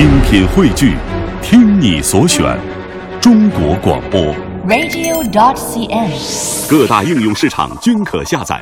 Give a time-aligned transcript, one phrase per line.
[0.00, 0.96] 精品汇聚，
[1.42, 2.58] 听你所选，
[3.20, 4.18] 中国广播。
[4.66, 6.70] radio.dot.cn，。
[6.70, 8.58] 各大应用市场均可下载。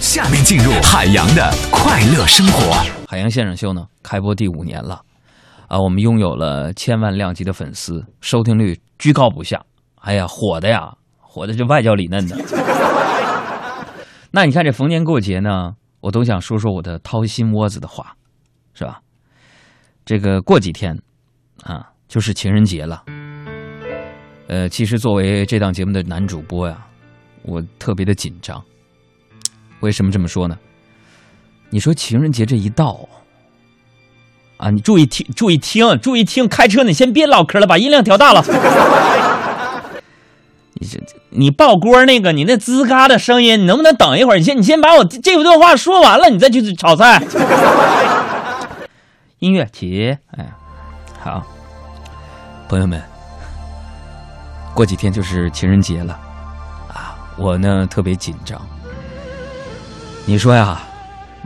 [0.00, 2.82] 下面进入海洋的快乐生活。
[3.06, 5.02] 海洋现场秀呢，开播第五年了，
[5.68, 9.60] 啊，我们拥有了千万量级的粉丝，收听率居高不下。
[9.96, 12.34] 哎呀，火的呀，火的这外焦里嫩的。
[14.32, 18.14] 那你看这逢年过节呢，我都想说说我的掏心窝子的话，
[18.72, 19.00] 是吧？
[20.04, 21.00] 这个过几天
[21.62, 23.02] 啊，就是情人节了。
[24.48, 26.76] 呃，其实作为这档节目的男主播呀，
[27.42, 28.62] 我特别的紧张。
[29.80, 30.58] 为什么这么说呢？
[31.70, 33.08] 你说情人节这一到，
[34.58, 38.44] 啊，你注意听，注意听，注意听，开车你先别唠嗑了，把音量调大了。
[40.74, 44.36] 你这你爆锅那个，你那吱嘎的声音，你能不能等一会儿？
[44.36, 47.22] 你先你先把我这段话说完了，你再去炒菜。
[49.44, 50.50] 音乐起，哎，
[51.22, 51.44] 好，
[52.66, 53.02] 朋友们，
[54.72, 56.18] 过几天就是情人节了，
[56.88, 58.58] 啊，我呢特别紧张。
[60.24, 60.80] 你说呀，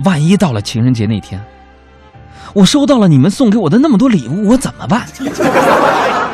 [0.04, 1.44] 万一到了情人节那天，
[2.54, 5.04] 我收到了你们送给我的那么多礼物，我怎么办？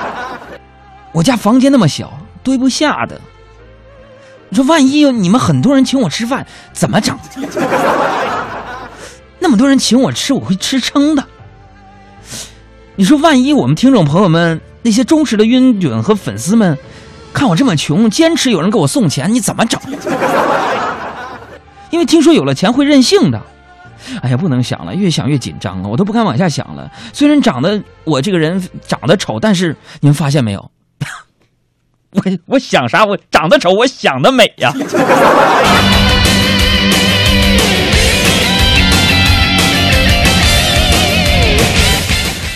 [1.13, 3.19] 我家房间那么小，堆不下的。
[4.51, 7.19] 你说万一有你们很多人请我吃饭，怎么整？
[9.39, 11.27] 那么多人请我吃，我会吃撑的。
[12.97, 16.79] 你说万一我们听众朋友们那些忠实的晕准和粉丝们，
[17.33, 19.81] 看我这么穷，坚持有人给我送钱，你怎么整？
[21.91, 23.41] 因为听说有了钱会任性的。
[24.23, 26.91] 哎呀，不能想了，越想越紧张啊，我都不敢往下想了。
[27.13, 30.71] 虽然长得我这个人长得丑，但是你们发现没有，
[32.13, 33.05] 我我想啥？
[33.05, 34.73] 我长得丑，我想的美呀。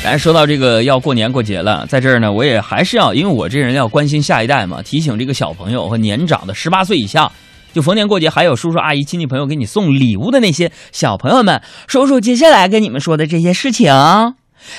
[0.08, 7.30] 来说到这个要过年过节了，在这儿呢，我也还是要，因为我这人要关心下一代嘛，提醒这个小朋友和年长的十八岁以下，
[7.74, 13.92] 就逢年过节还有叔叔阿姨、亲戚朋友给你送礼物的那些小朋友们，叔叔接下来跟你们说的这些事情，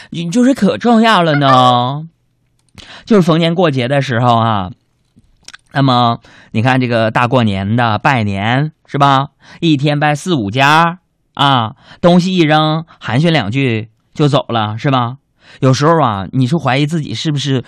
[0.09, 2.07] 你就是可重要了呢。
[3.06, 4.72] 就是逢年过节的时候啊，
[5.73, 6.18] 那么
[6.53, 9.28] 你看这个大过年的拜年是吧？
[9.59, 11.00] 一天拜四五家
[11.35, 13.89] 啊，东西一扔，寒暄两句
[14.19, 15.16] 就走了是吧？
[15.62, 17.63] 有时候啊，你是怀疑自己是不是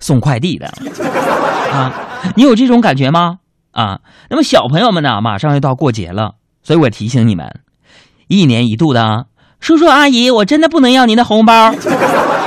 [0.00, 0.66] 送快递的
[1.72, 1.94] 啊？
[2.34, 3.38] 你有这种感觉吗？
[3.70, 4.00] 啊，
[4.30, 6.34] 那么小朋友们呢，马上要到过节了，
[6.64, 7.60] 所以我提醒你们，
[8.26, 9.26] 一年一度的
[9.60, 11.72] 叔叔阿姨，我真的不能要您的红包。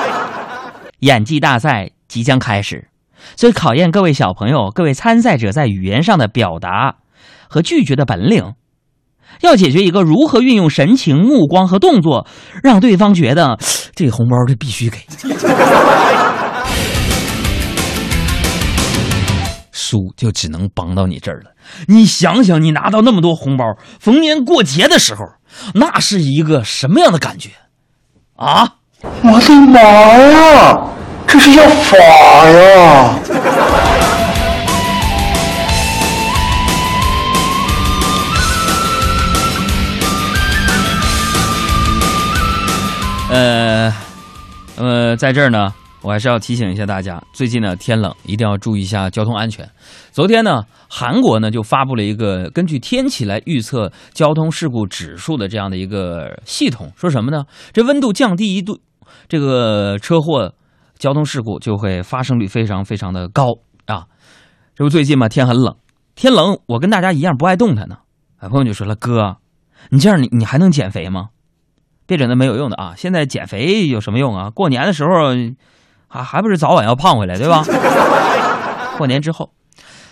[0.99, 2.89] 演技大赛即将开始，
[3.37, 6.95] 所以考验各位小朋友、各位参赛者在语言上的表达
[7.47, 8.53] 和拒绝的本领。
[9.39, 12.27] 要解决一个如何运用神情、目光和动作，
[12.61, 13.57] 让对方觉得
[13.95, 14.97] 这红包这必须给。
[19.71, 21.51] 输就只能帮到你这儿了。
[21.87, 23.65] 你想想，你拿到那么多红包，
[23.99, 25.25] 逢年过节的时候，
[25.73, 27.49] 那是一个什么样的感觉
[28.35, 28.75] 啊？
[29.01, 30.79] 我的妈呀！
[31.27, 33.15] 这是要发呀！
[44.81, 45.71] 呃，在这儿呢，
[46.01, 49.69] 我还是要提醒一下大家，最近呢天冷，一定要注意一下交通安全。
[50.11, 57.43] 昨天呢，韩国呢就发布了一个根据天气来预测交通事故指数的这样的一个系统，说什么呢？
[57.71, 58.79] 这温度降低一度，
[59.29, 60.51] 这个车祸、
[60.97, 63.43] 交通事故就会发生率非常非常的高
[63.85, 64.05] 啊。
[64.73, 65.75] 这不最近嘛，天很冷，
[66.15, 67.97] 天冷，我跟大家一样不爱动弹呢。
[68.39, 69.37] 啊，朋友就说了，哥，
[69.91, 71.27] 你这样你你还能减肥吗？
[72.11, 72.93] 别整那没有用的啊！
[72.97, 74.49] 现在减肥有什么用啊？
[74.49, 75.29] 过年的时候，
[76.09, 77.63] 还还不是早晚要胖回来，对吧？
[78.99, 79.53] 过年之后，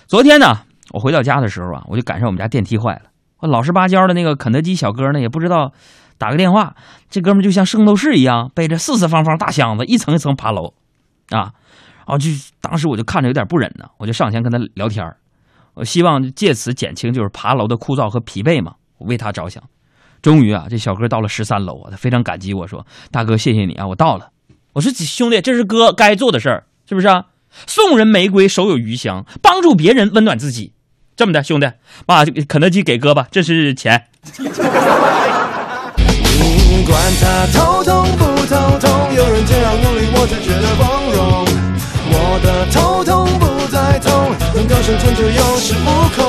[0.07, 0.59] 昨天呢，
[0.91, 3.01] 我回到家的时候啊，我就赶上我们家电梯坏了。
[3.39, 5.73] 我老实巴交的那个肯德基小哥呢，也不知道
[6.17, 6.73] 打个电话，
[7.09, 10.73] 这哥们就像圣斗士一样，背着四四方方大箱子，一层一层爬楼，
[11.31, 11.51] 啊，
[12.05, 12.29] 然后就
[12.61, 15.17] 当时我就看着有点不忍呢，我就上前跟他聊天儿
[15.73, 19.61] 我希望借此减轻就是爬楼的枯燥和疲惫嘛，我为他着想。
[20.21, 24.29] 终于啊，这小哥到了十三楼啊，他非常感激我说：“大哥，谢谢你啊，我到了。”
[24.73, 27.25] 我说：“兄弟，这是哥该做的事儿，是不是啊？
[27.65, 30.73] 送人玫瑰，手有余香，帮助别人，温暖自己。
[31.15, 31.71] 这么的，兄弟，
[32.05, 34.05] 把肯德基给哥吧，这是钱。
[36.85, 41.45] 管他头痛不头痛，有人这样努力，我就觉得光荣。
[42.11, 46.28] 我的头痛不再痛，能够生存就有恃无恐。